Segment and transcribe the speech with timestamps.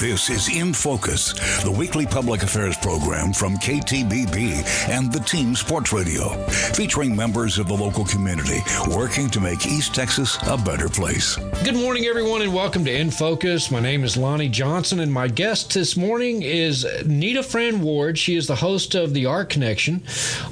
[0.00, 5.92] This is In Focus, the weekly public affairs program from KTBB and the Team Sports
[5.92, 11.36] Radio, featuring members of the local community working to make East Texas a better place.
[11.62, 13.70] Good morning, everyone, and welcome to In Focus.
[13.70, 18.18] My name is Lonnie Johnson, and my guest this morning is Nita Fran Ward.
[18.18, 20.02] She is the host of the Art Connection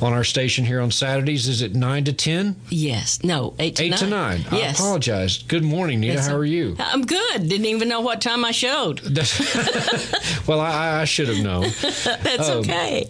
[0.00, 1.48] on our station here on Saturdays.
[1.48, 2.54] Is it 9 to 10?
[2.68, 3.24] Yes.
[3.24, 3.98] No, 8 to 8 9.
[3.98, 4.40] to 9.
[4.52, 4.80] Yes.
[4.80, 5.42] I apologize.
[5.42, 6.14] Good morning, Nita.
[6.14, 6.76] That's How are you?
[6.78, 7.48] I'm good.
[7.48, 9.00] Didn't even know what time I showed.
[10.46, 11.62] well, I, I should have known.
[12.22, 13.06] That's Um, okay.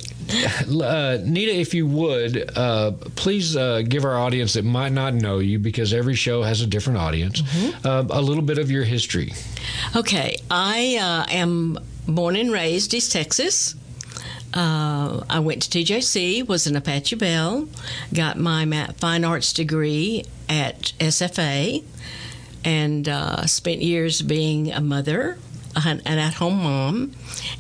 [0.70, 5.38] Uh, Nita, if you would, uh, please uh, give our audience that might not know
[5.40, 7.86] you, because every show has a different audience, Mm-hmm.
[7.86, 9.32] uh, a little bit of your history.
[9.96, 10.36] Okay.
[10.50, 13.74] I uh, am born and raised East Texas.
[14.54, 17.68] Uh, I went to TJC, was an Apache Belle,
[18.12, 18.64] got my
[18.98, 21.82] fine arts degree at SFA,
[22.64, 25.38] and uh, spent years being a mother,
[25.74, 27.12] an at home mom.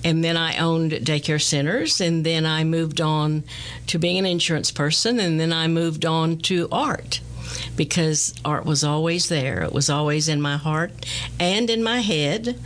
[0.04, 3.44] And then I owned daycare centers, and then I moved on
[3.88, 7.20] to being an insurance person, and then I moved on to art
[7.76, 9.62] because art was always there.
[9.62, 10.92] It was always in my heart
[11.38, 12.58] and in my head.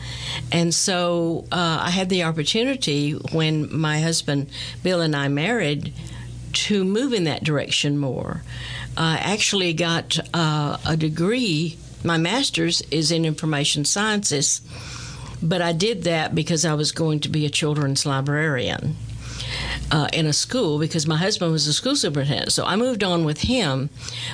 [0.53, 4.48] And so uh, I had the opportunity when my husband
[4.83, 5.92] Bill and I married
[6.53, 8.42] to move in that direction more.
[8.97, 11.77] I actually got uh, a degree.
[12.03, 14.63] My master's is in information sciences,
[15.42, 18.97] but I did that because I was going to be a children's librarian
[19.91, 22.53] uh, in a school because my husband was a school superintendent.
[22.53, 23.91] So I moved on with him,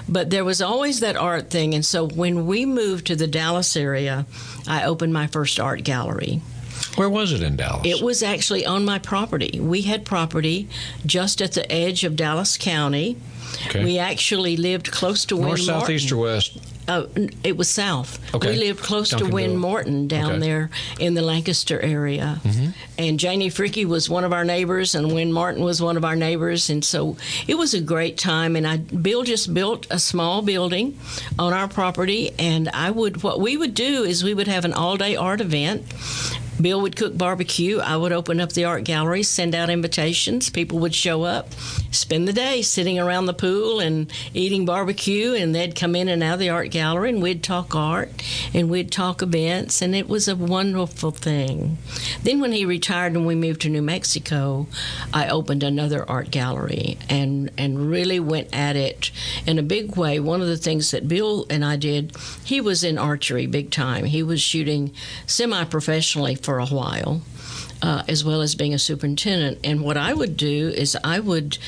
[0.09, 1.75] but there was always that art thing.
[1.75, 4.27] And so when we moved to the Dallas area,
[4.67, 6.41] I opened my first art gallery.
[6.97, 7.83] Where was it in Dallas?
[7.87, 9.61] It was actually on my property.
[9.61, 10.69] We had property
[11.07, 13.17] just at the edge of Dallas County.
[13.67, 13.85] Okay.
[13.85, 15.95] We actually lived close to North, Win south, Martin.
[15.95, 16.59] east, or west?
[16.89, 18.19] N- it was south.
[18.35, 18.51] Okay.
[18.53, 19.33] We lived close to Duncanville.
[19.33, 20.33] Win Morton down Okay.
[20.33, 20.41] Mm-hmm.
[20.41, 22.41] there in the Lancaster area.
[22.99, 26.17] And Janie Fricke was one of our neighbors, and Win Martin was one of our
[26.17, 26.71] neighbors.
[26.71, 28.57] And so it was a great time.
[28.57, 30.99] And I, Bill just built a small building
[31.39, 32.33] on our property.
[32.39, 35.41] And I would, what we would do is we would have an all day art
[35.41, 35.85] event.
[36.63, 37.81] Bill would cook barbecue.
[37.81, 40.49] I would open up the art gallery, send out invitations.
[40.49, 41.53] People would show up,
[41.91, 46.23] spend the day sitting around the pool and eating barbecue, and they'd come in and
[46.23, 48.23] out of the art gallery, and we'd talk art
[48.55, 51.79] and we'd talk events, and it was a wonderful thing.
[52.23, 54.69] Then, when he retired and we moved to New Mexico,
[55.13, 59.11] I opened another art gallery and and really went at it
[59.47, 60.21] in a big way.
[60.21, 64.05] One of the things that Bill and I did, he was in archery big time.
[64.05, 64.93] He was shooting
[65.27, 67.23] semi-professionally for a while,
[67.83, 69.59] uh, as well as being a superintendent.
[69.65, 71.59] And what I would do is I would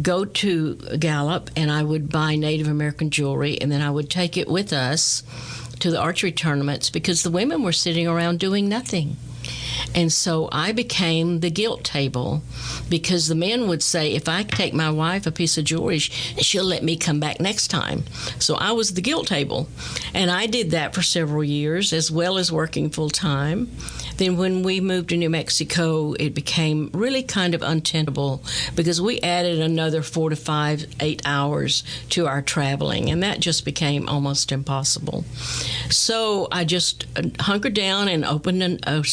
[0.00, 4.36] go to Gallup and I would buy Native American jewelry, and then I would take
[4.36, 5.22] it with us
[5.80, 9.16] to the archery tournaments because the women were sitting around doing nothing.
[9.94, 12.42] And so I became the guilt table
[12.88, 16.64] because the men would say, if I take my wife a piece of jewelry, she'll
[16.64, 18.04] let me come back next time.
[18.38, 19.68] So I was the guilt table.
[20.14, 23.70] And I did that for several years as well as working full time.
[24.16, 28.42] Then when we moved to New Mexico, it became really kind of untenable
[28.74, 33.64] because we added another four to five, eight hours to our traveling, and that just
[33.64, 35.24] became almost impossible.
[35.90, 39.04] So I just uh, hunkered down and opened an, a,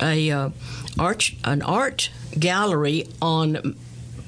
[0.00, 0.50] a, uh,
[0.98, 3.76] arch, an art gallery on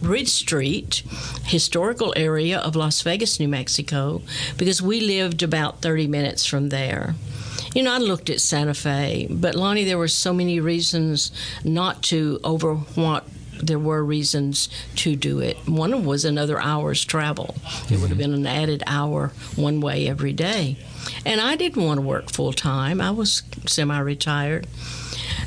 [0.03, 1.03] Bridge Street,
[1.45, 4.21] historical area of Las Vegas, New Mexico,
[4.59, 7.15] because we lived about 30 minutes from there.
[7.75, 11.31] You know, I looked at Santa Fe, but Lonnie, there were so many reasons
[11.65, 13.27] not to over what
[13.63, 15.57] there were reasons to do it.
[15.69, 17.55] One was another hour's travel.
[17.89, 20.77] It would have been an added hour one way every day.
[21.25, 23.01] And I didn't want to work full time.
[23.01, 24.67] I was semi retired.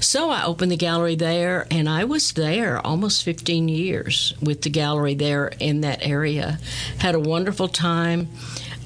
[0.05, 4.69] So I opened the gallery there, and I was there almost 15 years with the
[4.69, 6.59] gallery there in that area.
[6.99, 8.27] Had a wonderful time.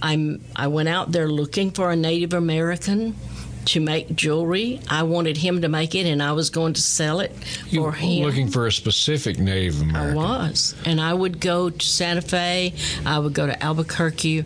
[0.02, 3.18] I'm, I went out there looking for a Native American
[3.66, 4.80] to make jewelry.
[4.90, 7.36] I wanted him to make it, and I was going to sell it
[7.68, 8.24] You for were him.
[8.24, 10.18] looking for a specific Native American.
[10.18, 10.74] I was.
[10.86, 12.74] And I would go to Santa Fe,
[13.06, 14.45] I would go to Albuquerque.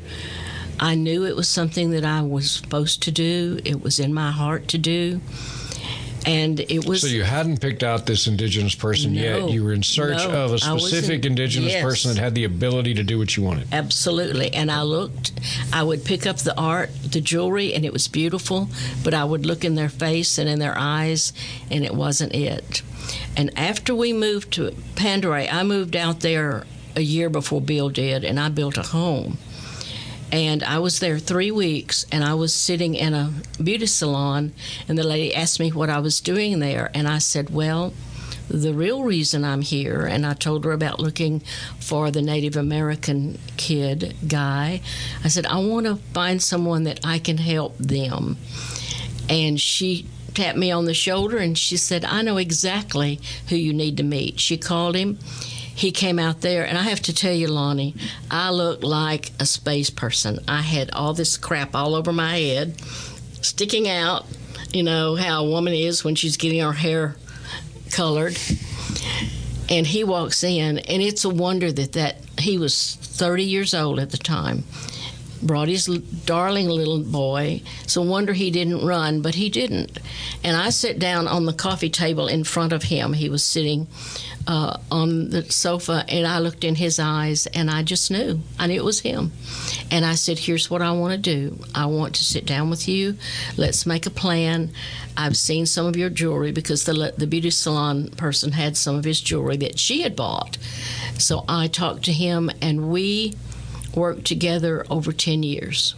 [0.80, 4.32] I knew it was something that I was supposed to do, it was in my
[4.32, 5.22] heart to do.
[6.26, 7.02] And it was.
[7.02, 9.40] So you hadn't picked out this indigenous person yet.
[9.40, 10.46] No, You were in search no.
[10.46, 11.84] of a specific in- indigenous yes.
[11.84, 13.68] person that had the ability to do what you wanted.
[13.72, 14.54] Absolutely.
[14.54, 15.32] And I looked,
[15.74, 18.70] I would pick up the art, the jewelry, and it was beautiful,
[19.04, 21.34] but I would look in their face and in their eyes,
[21.70, 22.82] and it wasn't it.
[23.36, 26.66] And after we moved to Pendaries, I moved out there
[26.96, 29.38] a year before Bill did, and I built a home.
[30.34, 33.32] And I was there three weeks, and I was sitting in a
[33.62, 34.52] beauty salon,
[34.88, 37.94] and the lady asked me what I was doing there, and I said, Well,
[38.50, 41.42] the real reason I'm here, and I told her about looking
[41.80, 44.82] for the Native American kid guy.
[45.24, 48.38] I said, I want to find someone that I can help them.
[49.30, 53.20] And she tapped me on the shoulder and she said, I know exactly
[53.50, 54.40] who you need to meet.
[54.40, 55.20] She called him.
[55.76, 57.96] He came out there, and I have to tell you, Lonnie,
[58.30, 60.40] I looked like a space person.
[60.48, 62.80] I had all this crap all over my head,
[63.42, 64.26] sticking out.
[64.72, 67.16] You know how a woman is when she's getting her hair
[67.92, 68.38] colored.
[69.70, 74.00] And he walks in, and it's a wonder that, that he was 30 years old
[74.00, 74.64] at the time.
[75.44, 77.62] Brought his darling little boy.
[77.84, 80.00] It's a wonder he didn't run, but he didn't.
[80.44, 83.14] And I sat down on the coffee table in front of him.
[83.14, 83.88] He was sitting
[84.48, 88.40] uh, on the sofa, and I looked in his eyes, and I just knew.
[88.60, 89.32] I knew it was him.
[89.92, 92.88] And I said, Here's what I want to do I want to sit down with
[92.88, 93.18] you.
[93.58, 94.72] Let's make a plan.
[95.16, 99.04] I've seen some of your jewelry because the, the beauty salon person had some of
[99.04, 100.58] his jewelry that she had bought.
[101.18, 103.36] So I talked to him, and we
[103.96, 105.96] worked together over 10 years.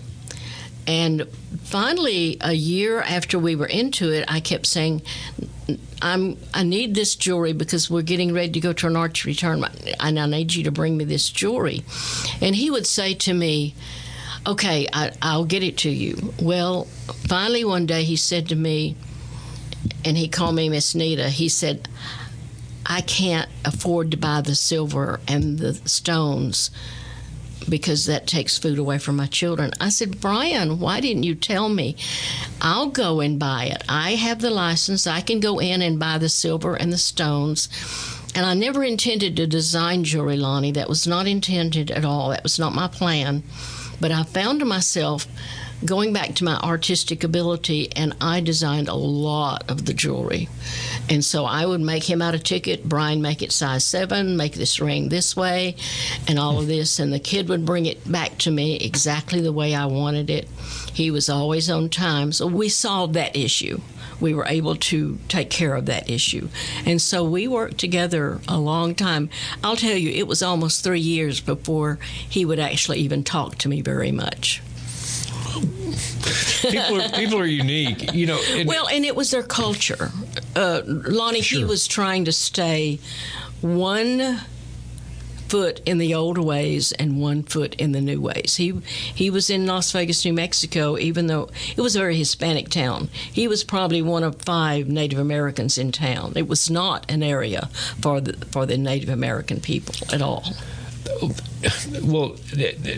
[0.87, 1.27] And
[1.63, 5.01] finally, a year after we were into it, I kept saying,
[6.01, 9.95] I'm, I need this jewelry because we're getting ready to go to an archery tournament,
[9.99, 11.83] and I need you to bring me this jewelry.
[12.41, 13.73] And he would say to me,
[14.47, 16.33] Okay, I, I'll get it to you.
[16.39, 16.83] Well,
[17.27, 18.95] finally, one day he said to me,
[20.03, 21.89] and he called me Miss Nita, he said,
[22.85, 26.69] I can't afford to buy the silver and the stones
[27.69, 29.71] because that takes food away from my children.
[29.79, 31.95] I said, Brian, why didn't you tell me?
[32.61, 33.83] I'll go and buy it.
[33.89, 35.07] I have the license.
[35.07, 37.69] I can go in and buy the silver and the stones.
[38.35, 40.71] And I never intended to design jewelry, Lonnie.
[40.71, 42.29] That was not intended at all.
[42.29, 43.43] That was not my plan.
[44.01, 45.25] But I found myself
[45.85, 50.49] going back to my artistic ability, and I designed a lot of the jewelry.
[51.09, 54.53] And so I would make him out a ticket, Brian make it size seven, make
[54.53, 55.75] this ring this way,
[56.27, 56.99] and all of this.
[56.99, 60.47] And the kid would bring it back to me exactly the way I wanted it.
[60.93, 62.31] He was always on time.
[62.31, 63.81] So we solved that issue.
[64.19, 66.47] We were able to take care of that issue.
[66.85, 69.29] And so we worked together a long time.
[69.63, 71.99] I'll tell you, it was almost three years before
[72.29, 74.61] he would actually even talk to me very much
[76.61, 78.41] people are people are unique, you know.
[78.51, 80.11] And, well, and it was their culture.
[80.55, 81.59] Uh, Lonnie, sure.
[81.59, 82.99] he was trying to stay
[83.61, 84.39] one
[85.47, 88.55] foot in the old ways and one foot in the new ways.
[88.55, 88.73] He
[89.13, 93.09] he was in Las Vegas, New Mexico, even though it was a very Hispanic town.
[93.31, 96.33] He was probably one of five Native Americans in town.
[96.35, 97.69] It was not an area
[98.01, 100.43] for the for the Native American people at all.
[102.03, 102.35] Well,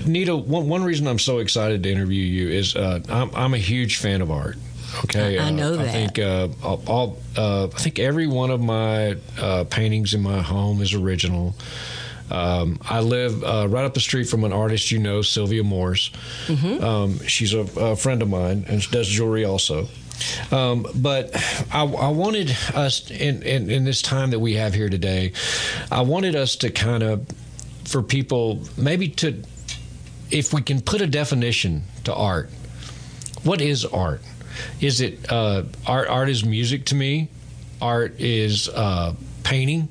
[0.05, 3.57] Nita, one, one reason I'm so excited to interview you is uh, I'm, I'm a
[3.57, 4.57] huge fan of art.
[5.03, 5.87] Okay, I know uh, that.
[5.87, 10.41] I think uh, all, uh, I think every one of my uh, paintings in my
[10.41, 11.55] home is original.
[12.29, 16.11] Um, I live uh, right up the street from an artist you know, Sylvia Morse.
[16.47, 16.83] Mm-hmm.
[16.83, 19.87] Um, she's a, a, friend of mine and does jewelry also.
[20.51, 21.31] Um, but
[21.71, 25.31] I, I, wanted us in, in, in this time that we have here today,
[25.91, 27.27] I wanted us to kind of
[27.87, 29.41] for people maybe to
[30.29, 32.49] if we can put a definition to art
[33.43, 34.21] what is art
[34.81, 37.29] is it uh, art art is music to me
[37.81, 39.87] art is uh, painting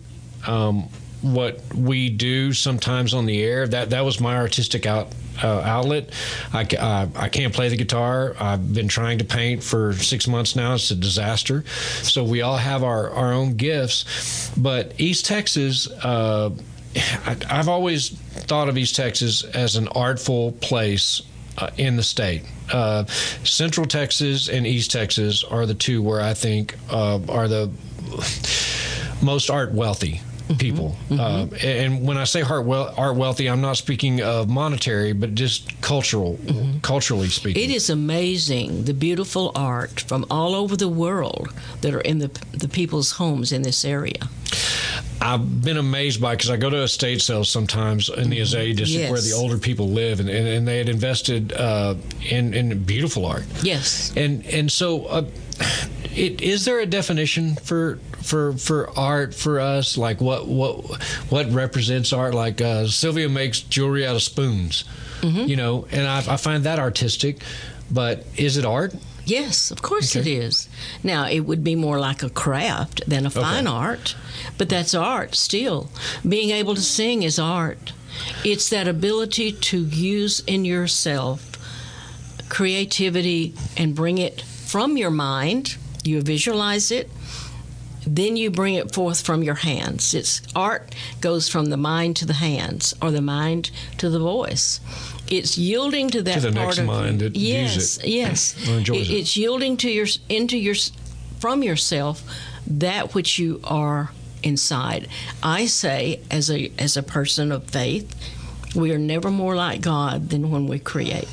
[0.47, 0.88] um,
[1.23, 5.09] what we do sometimes on the air that that was my artistic out
[5.42, 6.11] uh, outlet.
[6.52, 8.35] I, uh, I can't play the guitar.
[8.38, 10.75] I've been trying to paint for six months now.
[10.75, 11.64] It's a disaster.
[12.02, 14.50] So we all have our, our own gifts.
[14.56, 16.50] But East Texas, uh,
[16.96, 21.22] I, have always thought of East Texas as an artful place
[21.58, 22.42] uh, in the state.
[22.72, 23.04] Uh,
[23.44, 27.70] Central Texas and East Texas are the two where I think uh, are the
[29.22, 30.56] most art wealthy mm-hmm.
[30.56, 30.96] people.
[31.08, 31.20] Mm-hmm.
[31.54, 35.34] Uh, and when I say art, well, art wealthy, I'm not speaking of monetary, but
[35.34, 36.78] just cultural, mm-hmm.
[36.80, 37.62] culturally speaking.
[37.62, 42.28] It is amazing the beautiful art from all over the world that are in the
[42.52, 44.28] the people's homes in this area.
[45.20, 49.02] I've been amazed by because I go to estate sales sometimes in the Azalea district
[49.02, 49.11] yes.
[49.11, 51.94] where the older people live, and, and, and they had invested uh,
[52.28, 53.44] in in beautiful art.
[53.62, 55.06] Yes, and and so.
[55.06, 55.25] Uh,
[56.14, 59.96] it, is there a definition for for for art for us?
[59.96, 62.35] Like what what what represents art?
[62.35, 64.85] Like uh, Sylvia makes jewelry out of spoons,
[65.20, 65.49] mm-hmm.
[65.49, 67.42] you know, and I, I find that artistic.
[67.90, 68.94] But is it art?
[69.26, 70.21] Yes, of course okay.
[70.21, 70.68] it is.
[71.02, 73.76] Now, it would be more like a craft than a fine okay.
[73.76, 74.16] art,
[74.56, 75.90] but that's art still.
[76.26, 77.92] Being able to sing is art.
[78.45, 81.52] It's that ability to use in yourself
[82.49, 85.76] creativity and bring it from your mind.
[86.04, 87.11] You visualize it,
[88.06, 90.14] then you bring it forth from your hands.
[90.14, 94.80] It's art goes from the mind to the hands, or the mind to the voice.
[95.28, 98.68] It's yielding to that to the part next of mind that yes, it yes.
[98.68, 99.12] enjoys it.
[99.12, 100.75] It's yielding to your into your
[101.40, 102.23] from yourself
[102.66, 104.11] that which you are
[104.42, 105.09] inside.
[105.42, 108.14] I say, as a as a person of faith,
[108.75, 111.28] we are never more like God than when we create.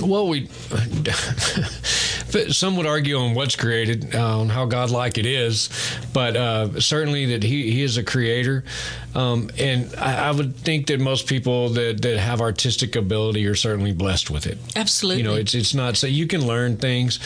[0.00, 0.48] Well, we
[2.54, 5.68] some would argue on what's created, uh, on how godlike it is,
[6.12, 8.64] but uh, certainly that he, he is a creator.
[9.14, 13.54] Um, and I, I, would think that most people that, that have artistic ability are
[13.54, 14.58] certainly blessed with it.
[14.74, 17.20] Absolutely, you know, it's it's not so you can learn things,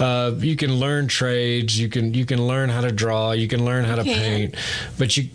[0.00, 3.64] uh, you can learn trades, you can you can learn how to draw, you can
[3.64, 4.54] learn how to paint,
[4.98, 5.28] but you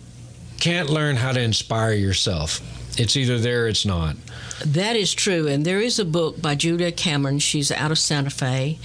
[0.58, 2.60] can't learn how to inspire yourself.
[3.00, 4.14] It's either there or it's not.
[4.62, 5.48] That is true.
[5.48, 7.38] And there is a book by Julia Cameron.
[7.38, 8.78] She's out of Santa Fe.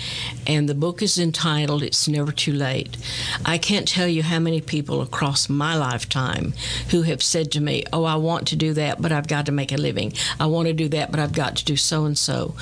[0.48, 2.96] And the book is entitled It's Never Too Late.
[3.44, 6.54] I can't tell you how many people across my lifetime
[6.92, 9.52] who have said to me, Oh, I want to do that, but I've got to
[9.52, 10.14] make a living.
[10.40, 12.56] I want to do that, but I've got to do so and so.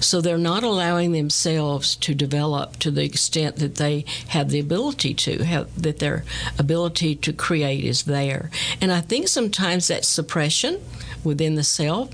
[0.00, 5.14] So they're not allowing themselves to develop to the extent that they have the ability
[5.14, 6.24] to, have, that their
[6.58, 8.50] ability to create is there.
[8.78, 10.82] And I think sometimes that suppression
[11.24, 12.10] within the self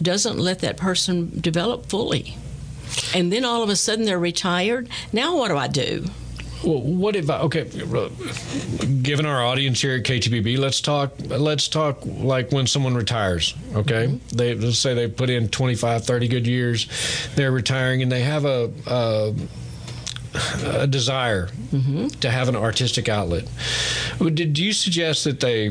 [0.00, 2.36] doesn't let that person develop fully.
[3.14, 4.88] And then all of a sudden they're retired.
[5.12, 6.06] Now what do I do?
[6.64, 7.64] Well, what if I, okay,
[9.02, 14.06] given our audience here at KTBB, let's talk, let's talk like when someone retires, okay?
[14.06, 14.36] Mm-hmm.
[14.36, 16.86] They, let's say they put in 25, 30 good years,
[17.34, 19.34] they're retiring and they have a, a
[20.64, 22.06] a desire mm-hmm.
[22.06, 23.44] to have an artistic outlet.
[24.18, 25.68] Did you suggest that they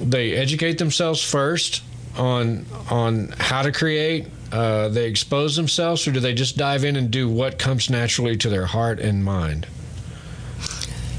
[0.00, 1.82] they educate themselves first
[2.16, 4.26] on on how to create?
[4.50, 8.36] Uh, they expose themselves, or do they just dive in and do what comes naturally
[8.36, 9.66] to their heart and mind?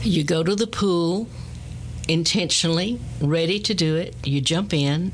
[0.04, 1.28] You go to the pool
[2.08, 4.16] intentionally, ready to do it.
[4.24, 5.12] You jump in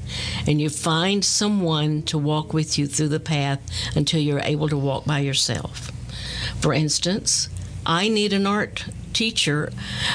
[0.47, 3.61] and you find someone to walk with you through the path
[3.95, 5.91] until you're able to walk by yourself.
[6.59, 7.49] For instance,
[7.85, 8.85] I need an art
[9.19, 9.69] teacher.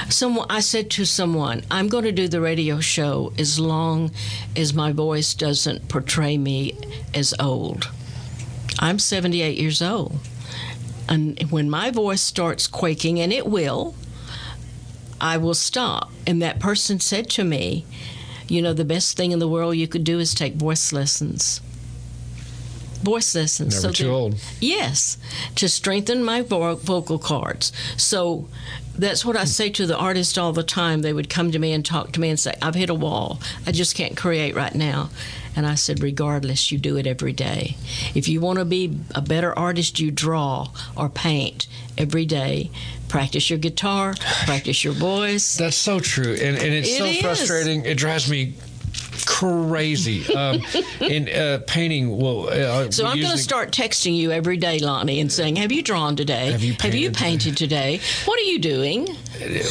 [0.08, 4.10] Someone I said to someone, I'm going to do the radio show as long
[4.56, 6.72] as my voice doesn't portray me
[7.12, 7.90] as old.
[8.78, 10.18] I'm 78 years old.
[11.06, 13.94] And when my voice starts quaking, and it will,
[15.20, 16.10] I will stop.
[16.26, 17.84] And that person said to me,
[18.48, 21.60] You know, the best thing in the world you could do is take voice lessons
[23.04, 23.74] voice lessons.
[23.74, 24.40] Never so too that, old.
[24.60, 25.18] Yes,
[25.56, 27.72] to strengthen my vo- vocal cords.
[27.96, 28.48] So
[28.96, 31.02] that's what I say to the artist all the time.
[31.02, 33.40] They would come to me and talk to me and say, I've hit a wall.
[33.66, 35.10] I just can't create right now.
[35.56, 37.76] And I said, regardless, you do it every day.
[38.14, 42.70] If you want to be a better artist, you draw or paint every day.
[43.08, 44.14] Practice your guitar,
[44.46, 45.56] practice your voice.
[45.56, 46.32] That's so true.
[46.32, 47.20] And, and it's it so is.
[47.20, 47.84] frustrating.
[47.84, 48.54] It drives me
[49.26, 50.32] crazy.
[50.34, 50.62] Um,
[51.00, 55.20] in uh, painting, well, uh, so I'm going to start texting you every day, Lonnie,
[55.20, 56.52] and saying, "Have you drawn today?
[56.52, 58.00] Have you painted, Have you painted today?
[58.24, 59.08] What are you doing?"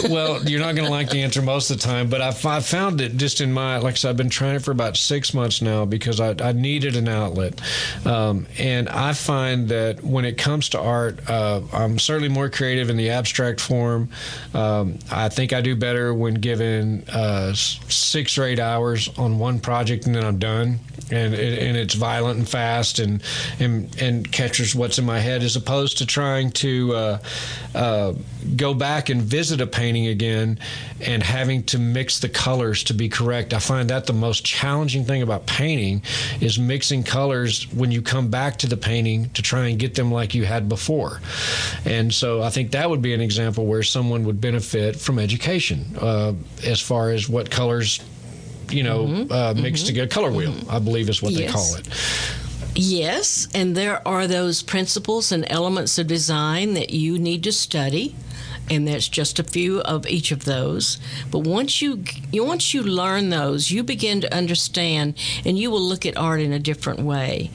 [0.10, 2.66] well, you're not going to like the answer most of the time, but I've, I've,
[2.66, 5.34] found it just in my, like I said, I've been trying it for about six
[5.34, 7.62] months now because I, I needed an outlet.
[8.06, 12.90] Um, and I find that when it comes to art, uh, I'm certainly more creative
[12.90, 14.10] in the abstract form.
[14.54, 19.60] Um, I think I do better when given uh, six or eight hours on one
[19.60, 20.80] project and then I'm done.
[21.12, 23.22] And, and it's violent and fast and,
[23.60, 27.18] and, and catches what's in my head as opposed to trying to uh,
[27.76, 28.14] uh
[28.56, 30.60] go back and visit a painting again
[31.02, 33.54] and having to mix the colors to be correct.
[33.54, 36.02] I find that the most challenging thing about painting
[36.42, 40.12] is mixing colors when you come back to the painting to try and get them
[40.12, 41.22] like you had before.
[41.86, 45.86] And so I think that would be an example where someone would benefit from education
[46.00, 46.34] uh,
[46.66, 48.00] as far as what colors
[48.74, 49.32] you know, mm-hmm.
[49.32, 49.88] uh, mixed mm-hmm.
[49.88, 50.08] together.
[50.08, 50.54] Color wheel.
[50.70, 51.42] I believe, is what yes.
[51.42, 51.88] they call it.
[52.76, 58.16] Yes, and there are those principles and elements of design that you need to study
[58.70, 60.98] and that's just a few of each of those.
[61.32, 62.04] But once you
[62.34, 65.16] once you learn those, you begin to understand,
[65.46, 67.52] and you will look at art in a different way.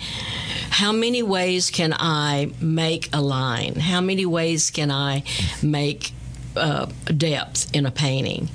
[0.70, 3.76] How many ways can I make a line?
[3.76, 5.22] How many ways can I
[5.62, 6.12] make
[6.58, 6.86] uh,
[7.16, 8.48] depth in a painting.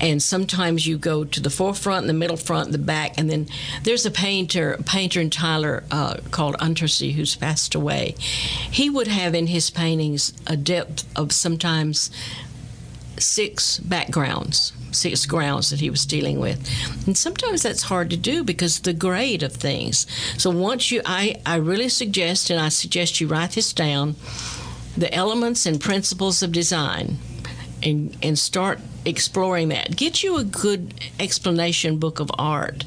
[0.00, 3.48] And sometimes you go to the forefront, the middle front, the back, and then
[3.82, 8.14] there's a painter, painter in Tyler uh, called Untersee who's passed away.
[8.18, 12.10] He would have in his paintings a depth of sometimes
[13.18, 16.58] six backgrounds, six grounds that he was dealing with.
[17.06, 20.06] And sometimes that's hard to do because the grade of things.
[20.36, 24.16] So once you, I, I really suggest, and I suggest you write this down,
[24.96, 27.18] the elements and principles of design
[27.82, 29.96] and, and start exploring that.
[29.96, 32.84] Get you a good explanation book of art.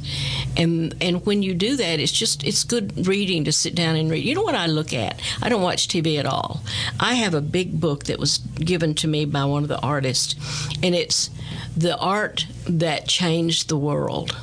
[0.55, 4.09] And and when you do that, it's just it's good reading to sit down and
[4.09, 4.23] read.
[4.23, 5.19] You know what I look at?
[5.41, 6.61] I don't watch TV at all.
[6.99, 10.35] I have a big book that was given to me by one of the artists,
[10.83, 11.29] and it's
[11.75, 14.35] the art that changed the world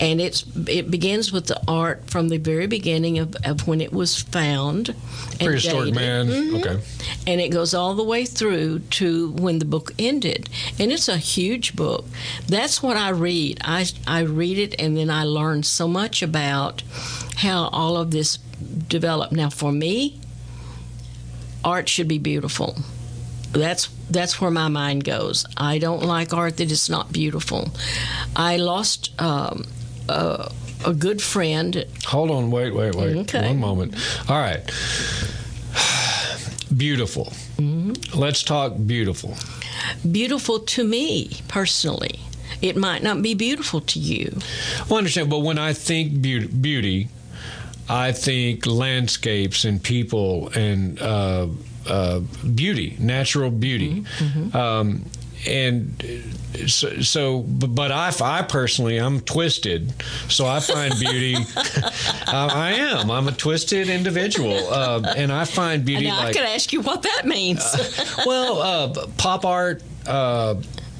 [0.00, 3.92] and it's it begins with the art from the very beginning of, of when it
[3.92, 4.94] was found.
[5.38, 6.26] Prehistoric man.
[6.28, 6.56] Mm-hmm.
[6.56, 6.80] Okay.
[7.26, 11.16] And it goes all the way through to when the book ended, and it's a
[11.16, 12.04] huge book.
[12.46, 13.60] That's what I read.
[13.64, 16.82] I I read it, and then I learn so much about
[17.36, 18.38] how all of this
[18.88, 19.32] developed.
[19.32, 20.20] Now, for me,
[21.64, 22.76] art should be beautiful.
[23.52, 25.46] That's that's where my mind goes.
[25.56, 27.70] I don't like art that is not beautiful.
[28.36, 29.64] I lost um,
[30.08, 31.84] a good friend.
[32.06, 33.16] Hold on, wait, wait, wait.
[33.18, 33.46] Okay.
[33.46, 33.94] One moment.
[34.28, 34.64] All right.
[36.76, 37.26] beautiful.
[37.56, 38.18] Mm-hmm.
[38.18, 39.36] Let's talk beautiful.
[40.10, 42.20] Beautiful to me personally.
[42.60, 44.38] It might not be beautiful to you.
[44.88, 47.08] Well, I understand, but when I think beauty, beauty
[47.88, 51.48] I think landscapes and people and uh,
[51.86, 52.20] uh,
[52.54, 54.02] beauty, natural beauty.
[54.02, 54.24] Mm-hmm.
[54.24, 54.56] mm-hmm.
[54.56, 55.04] Um,
[55.46, 56.02] and
[56.66, 59.92] so, so, but I, I personally, I'm twisted,
[60.28, 61.36] so I find beauty.
[61.56, 61.92] uh,
[62.26, 63.10] I am.
[63.10, 66.08] I'm a twisted individual, uh, and I find beauty.
[66.08, 67.60] like, I could ask you what that means.
[67.60, 69.82] uh, well, uh, pop art.
[70.06, 70.56] Uh,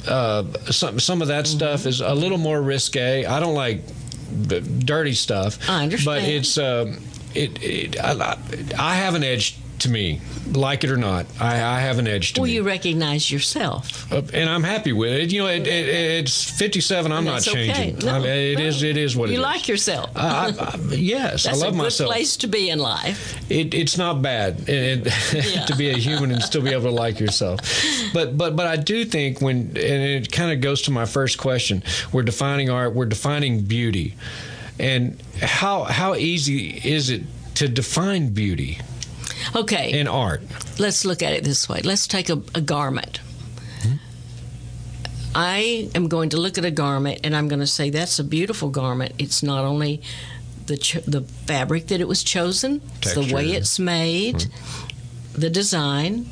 [0.06, 1.56] uh, some some of that mm-hmm.
[1.56, 3.24] stuff is a little more risque.
[3.24, 3.82] I don't like
[4.84, 5.58] dirty stuff.
[5.68, 7.62] I understand, but it's it.
[7.62, 8.38] it I,
[8.78, 10.20] I have an edge to me,
[10.52, 11.26] like it or not.
[11.40, 12.54] I, I have an edge to well, me.
[12.54, 15.32] you recognize yourself, uh, and I'm happy with it.
[15.32, 17.12] You know, it, it, it's 57.
[17.12, 17.96] I'm not changing.
[17.96, 18.06] Okay.
[18.06, 18.64] No, I mean, it no.
[18.64, 20.10] is, It is what you like yourself.
[20.16, 22.08] I, I, yes, I love myself.
[22.10, 23.38] place to be in life.
[23.50, 25.64] It, it's not bad yeah.
[25.66, 27.60] to be a human and still be able to like yourself.
[28.12, 31.38] But but but I do think when and it kind of goes to my first
[31.38, 31.82] question.
[32.12, 32.94] We're defining art.
[32.94, 34.14] We're defining beauty,
[34.78, 37.22] and how how easy is it
[37.56, 38.78] to define beauty?
[39.54, 39.98] Okay.
[39.98, 40.42] In art.
[40.78, 41.80] Let's look at it this way.
[41.82, 43.20] Let's take a, a garment.
[43.82, 43.94] Hmm?
[45.34, 48.24] I am going to look at a garment and I'm going to say that's a
[48.24, 49.14] beautiful garment.
[49.18, 50.02] It's not only
[50.66, 55.40] the ch- the fabric that it was chosen, it's the way it's made, hmm.
[55.40, 56.26] the design,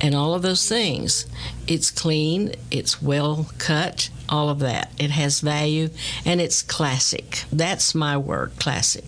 [0.00, 1.26] and all of those things.
[1.66, 4.90] It's clean, it's well cut, all of that.
[4.98, 5.90] It has value
[6.24, 7.44] and it's classic.
[7.52, 9.04] That's my word, classic.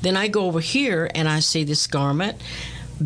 [0.00, 2.40] Then I go over here and I see this garment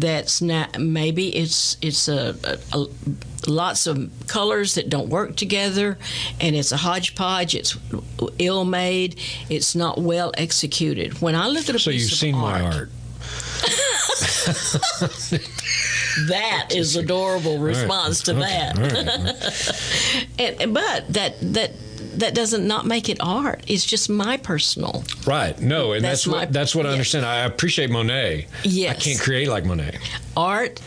[0.00, 2.86] that's not maybe it's it's a, a, a,
[3.50, 5.98] lots of colors that don't work together
[6.40, 7.76] and it's a hodgepodge it's
[8.38, 9.18] ill made
[9.50, 12.76] it's not well executed when i look at a so piece you've seen art, my
[12.76, 12.90] art
[16.28, 18.36] that is adorable response right.
[18.36, 18.40] to okay.
[18.40, 18.78] that
[20.38, 20.56] right.
[20.62, 21.72] and, but that that
[22.18, 23.62] that doesn't not make it art.
[23.66, 25.04] It's just my personal.
[25.26, 25.58] Right.
[25.60, 27.24] No, and that's, that's what that's what I understand.
[27.24, 28.46] I appreciate Monet.
[28.64, 28.96] Yes.
[28.96, 29.98] I can't create like Monet.
[30.36, 30.80] Art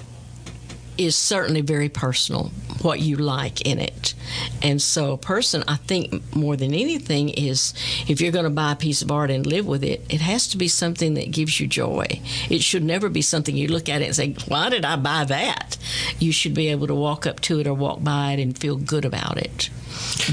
[0.98, 4.14] is certainly very personal what you like in it.
[4.62, 7.74] And so, a person, I think, more than anything, is
[8.08, 10.48] if you're going to buy a piece of art and live with it, it has
[10.50, 12.06] to be something that gives you joy.
[12.50, 15.26] It should never be something you look at it and say, Why did I buy
[15.26, 15.78] that?
[16.20, 18.78] You should be able to walk up to it or walk by it and feel
[18.78, 19.70] good about it.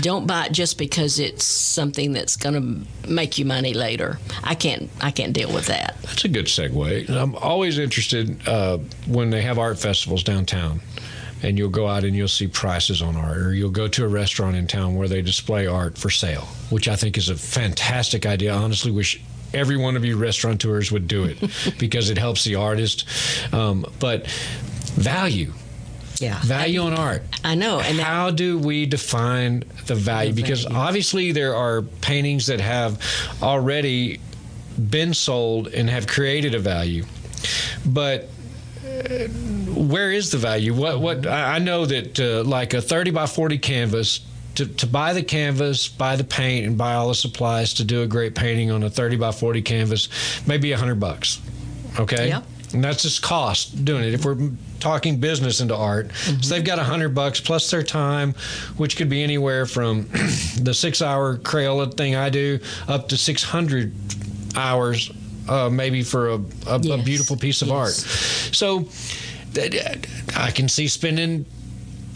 [0.01, 4.19] Don't buy it just because it's something that's going to make you money later.
[4.45, 4.91] I can't.
[5.01, 5.97] I can't deal with that.
[6.03, 7.11] That's a good segue.
[7.11, 10.81] I'm always interested uh, when they have art festivals downtown
[11.43, 14.09] and you'll go out and you'll see prices on art, or you'll go to a
[14.09, 18.27] restaurant in town where they display art for sale, which I think is a fantastic
[18.27, 18.55] idea.
[18.55, 19.21] I honestly wish
[19.55, 21.39] every one of you restaurateurs would do it
[21.79, 23.07] because it helps the artist.
[23.53, 24.27] Um, but
[24.97, 25.53] value.
[26.21, 26.41] Yeah.
[26.43, 27.23] Value on art.
[27.45, 27.81] I know.
[27.81, 30.33] And how do we define the value?
[30.33, 30.77] Because value.
[30.77, 33.01] obviously there are paintings that have
[33.43, 34.21] already
[34.91, 37.05] been sold and have created a value.
[37.87, 38.29] But
[39.75, 40.75] where is the value?
[40.75, 44.21] What what I know that uh, like a 30 by 40 canvas
[44.57, 48.03] to, to buy the canvas, buy the paint, and buy all the supplies to do
[48.03, 50.09] a great painting on a 30 by 40 canvas,
[50.47, 51.41] maybe a hundred bucks.
[51.99, 52.29] Okay.
[52.29, 52.43] Yeah.
[52.73, 54.15] And that's just cost doing it.
[54.15, 56.41] If we're talking business into art, mm-hmm.
[56.41, 58.35] so they've got a hundred bucks plus their time,
[58.77, 60.03] which could be anywhere from
[60.63, 63.93] the six-hour Crayola thing I do up to six hundred
[64.57, 65.11] hours
[65.49, 66.35] uh, maybe for a,
[66.67, 67.01] a, yes.
[67.01, 67.77] a, beautiful piece of yes.
[67.77, 68.55] art.
[68.55, 68.89] So
[70.37, 71.47] I can see spending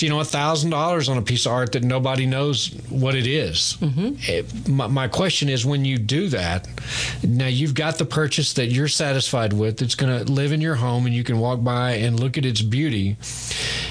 [0.02, 3.26] you know, a thousand dollars on a piece of art that nobody knows what it
[3.26, 3.76] is.
[3.80, 4.14] Mm-hmm.
[4.20, 6.68] It- my, my question is, when you do that,
[7.22, 9.82] now you've got the purchase that you're satisfied with.
[9.82, 12.44] It's going to live in your home, and you can walk by and look at
[12.44, 13.16] its beauty.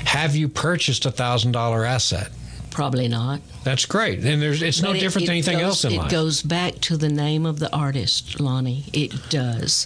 [0.05, 2.29] Have you purchased a thousand dollar asset?
[2.71, 3.41] Probably not.
[3.63, 6.07] That's great, and there's it's no it- different than anything goes- else in it life.
[6.07, 8.85] It goes back to the name of the artist, Lonnie.
[8.93, 9.85] It does.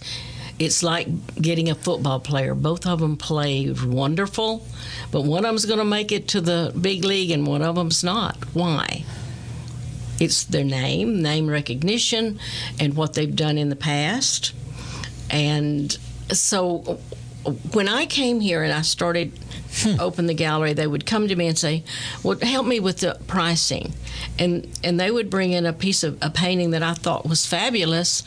[0.57, 2.55] It's like getting a football player.
[2.55, 4.65] Both of them play wonderful,
[5.11, 7.75] but one of them's going to make it to the big league and one of
[7.75, 8.37] them's not.
[8.53, 9.03] Why?
[10.19, 12.39] It's their name, name recognition,
[12.79, 14.53] and what they've done in the past.
[15.29, 15.97] And
[16.31, 16.99] so
[17.73, 19.37] when I came here and I started
[19.77, 19.99] hmm.
[19.99, 21.83] open the gallery, they would come to me and say,
[22.23, 23.93] "Well, help me with the pricing,"
[24.39, 27.45] and and they would bring in a piece of a painting that I thought was
[27.45, 28.23] fabulous.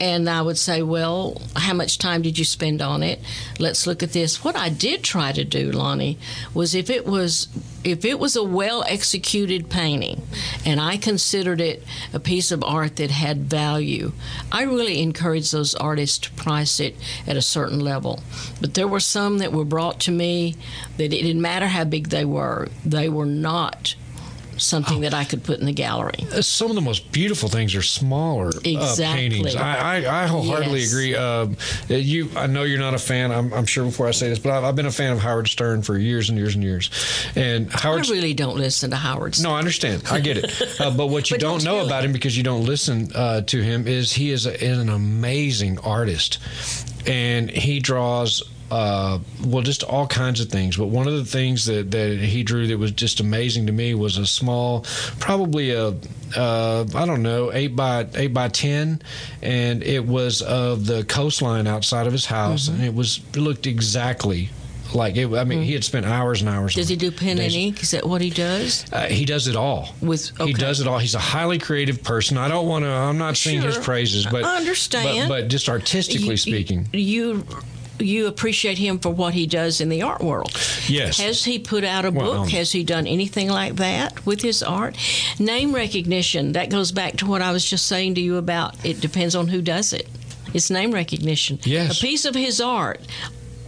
[0.00, 3.20] And I would say, Well, how much time did you spend on it?
[3.58, 4.42] Let's look at this.
[4.42, 6.18] What I did try to do, Lonnie,
[6.54, 7.48] was if it was
[7.84, 10.22] if it was a well executed painting
[10.64, 11.82] and I considered it
[12.12, 14.12] a piece of art that had value,
[14.50, 18.22] I really encouraged those artists to price it at a certain level.
[18.60, 20.56] But there were some that were brought to me
[20.96, 23.94] that it didn't matter how big they were, they were not
[24.60, 26.26] something that I could put in the gallery.
[26.32, 29.56] Uh, some of the most beautiful things are smaller uh, paintings.
[29.56, 30.92] I, I, I wholeheartedly Yes.
[30.92, 31.14] agree.
[31.14, 31.46] Uh,
[31.88, 33.32] you, I know you're not a fan.
[33.32, 35.48] I'm, I'm sure before I say this, but I've, I've been a fan of Howard
[35.48, 36.90] Stern for years and years and years.
[37.34, 39.34] And Howard, I really don't listen to Howard.
[39.34, 39.50] Stern.
[39.50, 40.02] No, I understand.
[40.10, 40.50] I get it.
[40.80, 43.60] Uh, but what you But don't know about him because you don't listen uh, to
[43.62, 46.38] him is he is, a, is an amazing artist,
[47.06, 48.42] and he draws.
[48.72, 50.76] Uh, well, just all kinds of things.
[50.76, 53.94] But one of the things that, that he drew that was just amazing to me
[53.94, 54.86] was a small,
[55.18, 55.88] probably a,
[56.36, 59.02] uh, I don't know, eight by eight by ten,
[59.42, 62.76] and it was of the coastline outside of his house, Mm-hmm.
[62.78, 64.50] and it was it looked exactly
[64.94, 65.32] like it.
[65.32, 66.74] I mean, he had spent hours and hours.
[66.74, 67.82] Does he do pen and ink?
[67.82, 68.84] Is that what he does?
[68.92, 69.94] Uh, he does it all.
[70.00, 70.98] With He does it all.
[70.98, 72.36] He's a highly creative person.
[72.38, 72.90] I don't want to.
[72.90, 75.28] I'm not singing his praises, but I understand.
[75.28, 77.44] But, but just artistically You- speaking, you
[77.98, 80.50] you appreciate him for what he does in the art world.
[80.88, 81.18] yes.
[81.18, 82.38] Has he put out a Well, book?
[82.44, 84.96] um, Has he done anything like that with his art?
[85.38, 86.52] Name recognition.
[86.52, 88.74] That goes back to what I was just saying to you about.
[88.86, 90.08] It depends on who does it.
[90.54, 91.58] It's name recognition.
[91.64, 91.98] Yes.
[91.98, 93.02] A piece of his art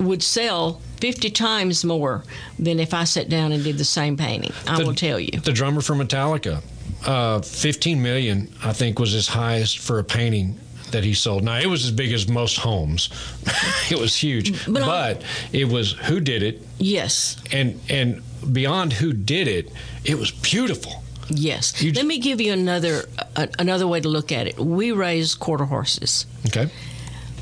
[0.05, 2.25] would sell 50 times more
[2.59, 4.53] than if I sat down and did the same painting.
[4.67, 5.41] I The- will tell you.
[5.41, 6.63] the drummer for Metallica,
[7.07, 10.57] uh, 15 million, I think, was his highest for a painting
[10.93, 11.43] that he sold.
[11.43, 13.09] Now it was as big as most homes.
[13.91, 17.37] it was huge, But but, it was who did it, Yes.
[17.51, 19.71] and and beyond who did it,
[20.05, 21.03] it was beautiful.
[21.31, 21.81] Yes.
[21.83, 24.59] You- Let me give you another uh, another way to look at it.
[24.59, 26.27] We raise quarter horses.
[26.47, 26.69] Okay.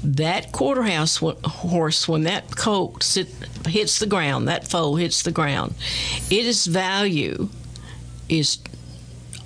[0.02, 3.28] That quarter house horse, when that coat sit,
[3.66, 5.74] hits the ground, that foal hits the ground,
[6.30, 7.48] its value
[8.28, 8.58] is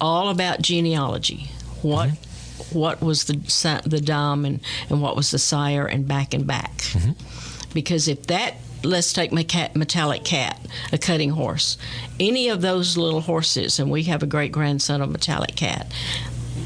[0.01, 1.51] all about genealogy.
[1.83, 2.79] What mm-hmm.
[2.79, 6.77] what was the the dam and, and what was the sire and back and back.
[6.79, 7.13] Mm-hmm.
[7.73, 10.61] Because if that let's take my cat, Metallic Cat,
[10.93, 11.79] a cutting horse,
[12.21, 15.91] any of those little horses, and we have a great grandson of Metallic Cat.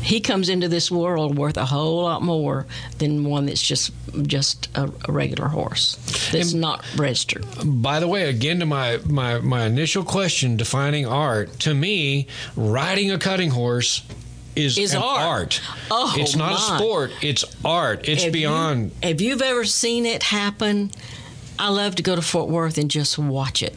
[0.02, 2.66] He comes into this world worth a whole lot more
[2.98, 3.92] than one that's just
[4.26, 5.96] just a, a regular horse
[6.32, 7.44] that's not registered.
[7.64, 11.58] By the way, again to my, my my initial question, defining art.
[11.60, 14.02] To me, riding a cutting horse
[14.56, 15.60] is, Is an art.
[15.90, 16.56] Oh, it's not my.
[16.76, 17.10] a sport.
[17.22, 18.08] It's art.
[18.08, 18.92] It's you- beyond.
[19.02, 20.90] if you've ever seen it happen,
[21.58, 23.76] I love to go to Fort Worth and just watch it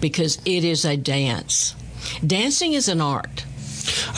[0.00, 1.74] because it is a dance.
[2.26, 3.44] Dancing is an art.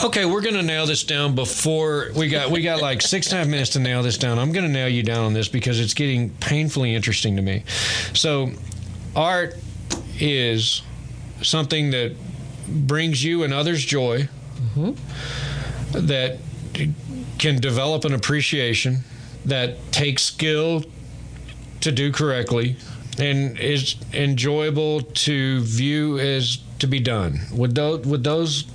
[0.03, 3.37] Okay, we're gonna nail this down before we got we got like six and a
[3.39, 4.39] half minutes to nail this down.
[4.39, 7.63] I'm gonna nail you down on this because it's getting painfully interesting to me.
[8.13, 8.51] So,
[9.15, 9.55] art
[10.19, 10.81] is
[11.41, 12.15] something that
[12.67, 14.27] brings you and others joy.
[14.75, 16.07] Mm-hmm.
[16.07, 16.37] That
[17.37, 18.99] can develop an appreciation
[19.45, 20.83] that takes skill
[21.81, 22.77] to do correctly
[23.19, 27.39] and is enjoyable to view as to be done.
[27.51, 28.65] Would those would those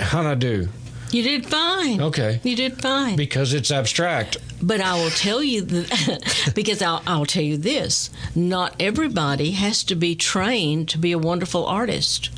[0.00, 0.68] how'd I do?
[1.12, 2.00] You did fine.
[2.00, 2.40] Okay.
[2.44, 3.16] You did fine.
[3.16, 4.36] Because it's abstract.
[4.62, 9.82] But I will tell you that because I'll, I'll tell you this: not everybody has
[9.84, 12.30] to be trained to be a wonderful artist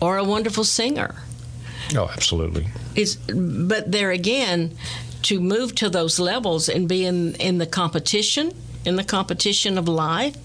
[0.00, 1.16] or a wonderful singer.
[1.96, 2.68] Oh, absolutely.
[2.94, 4.76] It's, but there again,
[5.22, 8.52] to move to those levels and be in, in the competition,
[8.84, 10.36] in the competition of life,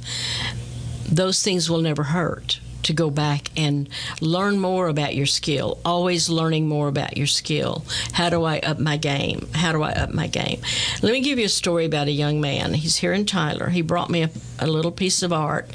[1.08, 2.60] those things will never hurt.
[2.86, 3.90] To go back and
[4.22, 7.84] learn more about your skill, always learning more about your skill.
[8.12, 9.48] How do I up my game?
[9.56, 10.62] How do I up my game?
[11.02, 12.76] Let me give you a story about a young man.
[12.76, 13.70] He's here in Tyler.
[13.70, 15.66] He brought me a, a little piece of art,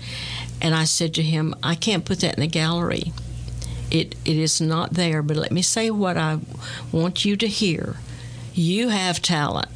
[0.60, 3.12] And I said to him, I can't put that in the gallery.
[3.90, 6.38] It, it is not there, but let me say what I
[6.92, 7.96] want you to hear.
[8.54, 9.68] You have talent.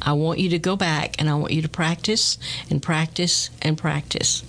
[0.00, 3.78] I want you to go back and I want you to practice and practice and
[3.78, 4.42] practice.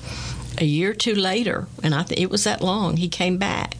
[0.59, 3.75] A year or two later, and I th- it was that long, he came back.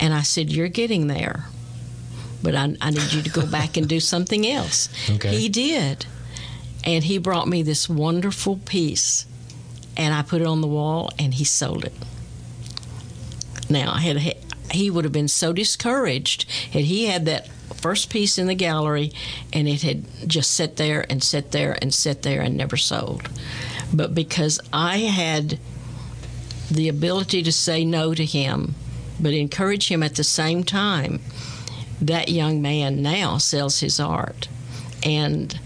[0.00, 1.46] And I said, You're getting there,
[2.42, 4.88] but I, I need you to go back and do something else.
[5.10, 5.36] Okay.
[5.36, 6.06] He did.
[6.84, 9.24] And he brought me this wonderful piece,
[9.96, 11.94] and I put it on the wall, and he sold it.
[13.70, 14.36] Now, I had
[14.70, 19.12] he would have been so discouraged had he had that first piece in the gallery
[19.52, 23.28] and it had just sat there and sat there and sat there and never sold.
[23.92, 25.58] But because I had
[26.74, 28.74] the ability to say no to him,
[29.20, 31.20] but encourage him at the same time,
[32.00, 34.48] that young man now sells his art.
[35.04, 35.58] And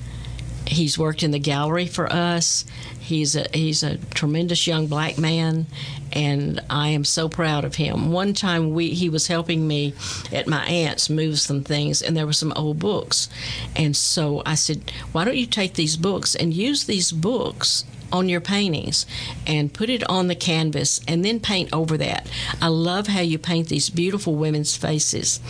[0.66, 2.64] he's worked in the gallery for us.
[3.00, 5.66] He's a he's a tremendous young black man,
[6.12, 8.12] and I am so proud of him.
[8.12, 9.94] One time we he was helping me
[10.30, 13.30] at my aunt's move some things, and there were some old books,
[13.74, 18.28] and so I said, "Why don't you take these books and use these books?" On
[18.28, 19.06] your paintings
[19.46, 22.30] and put it on the canvas and then paint over that.
[22.60, 25.40] I love how you paint these beautiful women's faces.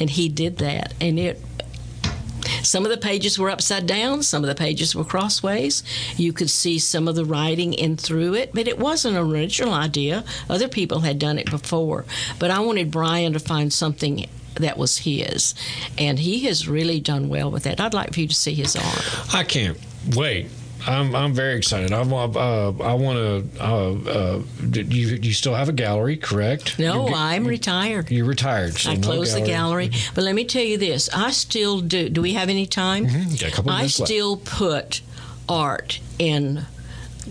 [0.00, 0.94] And he did that.
[1.00, 1.42] And it
[2.62, 5.82] some of the pages were upside down, some of the pages were crossways.
[6.16, 9.74] You could see some of the writing in through it, but it wasn't an original
[9.74, 10.24] idea.
[10.48, 12.04] Other people had done it before.
[12.38, 15.54] But I wanted Brian to find something that was his,
[15.96, 17.80] and he has really done well with that.
[17.80, 19.34] I'd like for you to see his art.
[19.34, 19.78] I can't
[20.16, 20.48] wait.
[20.86, 21.92] I'm I'm very excited.
[21.92, 23.62] I want uh, I want to.
[23.62, 26.78] Uh, uh, you you still have a gallery, correct?
[26.78, 28.10] No, You're, I'm retired.
[28.10, 28.74] You're retired.
[28.74, 30.14] So I no closed the gallery, Mm-hmm.
[30.14, 32.08] but let me tell you this: I still do.
[32.08, 33.06] Do we have any time?
[33.06, 33.30] Mm-hmm.
[33.36, 35.00] Got a couple I still put
[35.48, 36.66] art in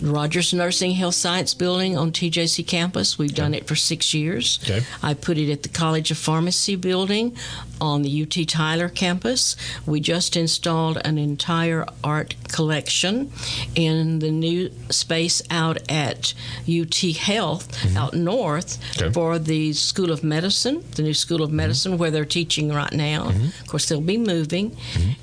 [0.02, 3.18] Rogers Nursing Health Science Building on TJC campus.
[3.18, 4.58] We've done it for six years.
[4.62, 4.84] Okay.
[5.02, 7.36] I put it at the College of Pharmacy building
[7.80, 9.56] on the UT Tyler campus.
[9.86, 13.32] We just installed an entire art collection
[13.74, 16.34] in the new space out at
[16.68, 17.96] UT Health mm-hmm.
[17.96, 19.04] out north Mm-hmm.
[19.04, 19.12] Okay.
[19.12, 21.56] for the School of Medicine, the new School of mm-hmm.
[21.56, 23.30] Medicine where they're teaching right now.
[23.30, 23.62] Mm-hmm.
[23.62, 24.76] Of course, they'll be moving.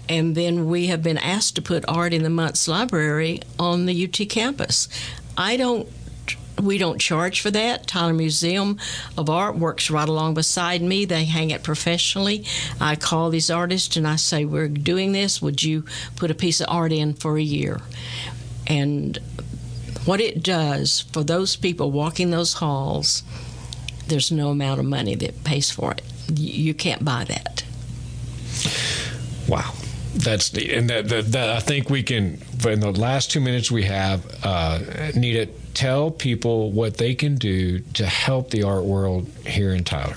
[0.08, 4.06] And then we have been asked to put art in the Muntz Library on the
[4.06, 4.88] UT campus.
[5.38, 5.88] I don't
[6.62, 7.88] we don't charge for that.
[7.88, 8.78] Tyler Museum
[9.18, 11.06] of Art works right along beside me.
[11.06, 12.46] They hang it professionally.
[12.80, 15.42] I call these artists and I say, We're doing this.
[15.42, 15.84] Would you
[16.16, 17.82] put a piece of art in for a year?
[18.68, 19.20] And
[20.06, 23.24] what it does for those people walking those halls,
[24.08, 26.02] there's no amount of money that pays for it.
[26.34, 27.64] You can't buy that.
[29.48, 29.74] Wow.
[30.16, 33.84] That's the and that, that, I think we can in the last two minutes we
[33.84, 34.80] have uh,
[35.14, 39.84] need to tell people what they can do to help the art world here in
[39.84, 40.16] Tyler.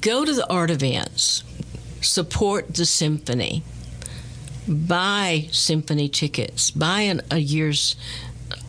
[0.00, 1.42] go to the art events,
[2.02, 3.62] support the symphony,
[4.68, 7.96] buy symphony tickets, buy an, a year's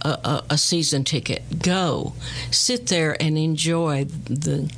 [0.01, 1.61] a, a, a season ticket.
[1.61, 2.13] Go,
[2.51, 4.71] sit there and enjoy the.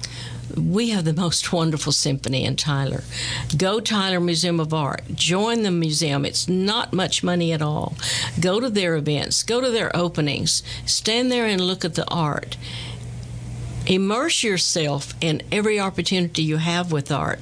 [0.57, 3.03] We have the most wonderful symphony in Tyler.
[3.55, 5.01] Go Tyler Museum of Art.
[5.13, 6.25] Join the museum.
[6.25, 7.95] It's not much money at all.
[8.37, 9.43] Go to their events.
[9.43, 10.61] Go to their openings.
[10.85, 12.57] Stand there and look at the art
[13.87, 17.39] immerse yourself in every opportunity you have with art.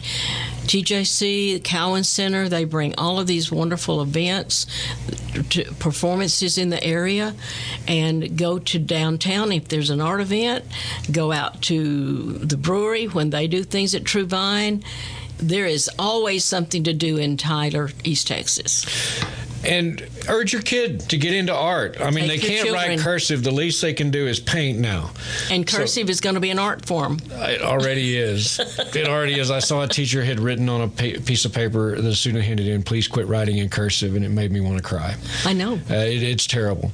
[0.69, 4.67] TJC, Cowan Center, they bring all of these wonderful events,
[5.79, 7.33] performances in the area,
[7.87, 10.65] and go to downtown if there's an art event.
[11.11, 14.83] Go out to the brewery when they do things at True Vine.
[15.37, 18.85] There is always something to do in Tyler, East Texas.
[19.65, 21.99] And urge your kid to get into art.
[21.99, 23.43] I mean, Take they can't write cursive.
[23.43, 25.11] The least they can do is paint now.
[25.51, 27.19] And cursive is going to be an art form.
[27.31, 28.59] It already is.
[28.99, 29.51] It already is.
[29.51, 32.67] I saw a teacher had written on a pa- piece of paper the student handed
[32.67, 35.15] in, "Please quit writing in cursive," and it made me want to cry.
[35.45, 35.73] I know.
[35.89, 36.91] Uh, it, it's terrible.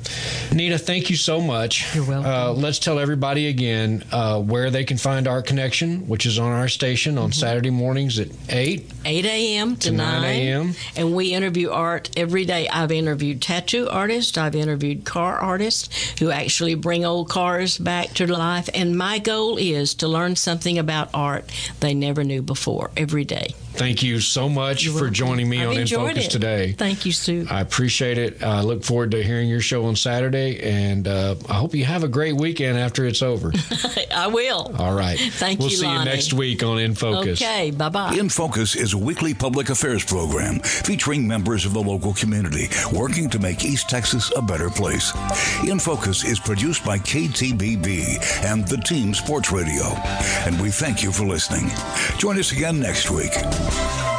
[0.53, 1.95] Nita, thank you so much.
[1.95, 2.29] You're welcome.
[2.31, 6.51] Uh, let's tell everybody again uh, where they can find Art Connection, which is on
[6.51, 7.23] our station Mm-hmm.
[7.23, 8.89] on Saturday mornings at 8.
[9.05, 9.75] 8 a.m.
[9.77, 10.73] to, To 9 a.m..
[10.95, 12.54] And we interview art every day.
[12.55, 18.27] I've interviewed tattoo artists, I've interviewed car artists who actually bring old cars back to
[18.27, 18.69] life.
[18.73, 23.55] And my goal is to learn something about art they never knew before every day.
[23.77, 26.31] Thank you so much for joining me I've on In Focus it.
[26.31, 26.71] today.
[26.71, 27.45] Thank you, Sue.
[27.49, 28.41] I appreciate it.
[28.41, 32.03] I look forward to hearing your show on Saturday, and uh, I hope you have
[32.03, 33.51] a great weekend after it's over.
[34.15, 34.73] I will.
[34.79, 35.19] All right.
[35.19, 35.63] Thank you.
[35.65, 37.41] we'll you, see you next week on In Focus.
[37.41, 38.13] Okay, bye bye.
[38.13, 43.29] In Focus is a weekly public affairs program featuring members of the local community working
[43.29, 45.13] to make East Texas a better place.
[45.67, 49.83] In Focus is produced by KTBB and the Team Sports Radio.
[50.45, 51.69] And we thank you for listening.
[52.17, 53.33] Join us again next week.
[53.67, 54.14] Thank you.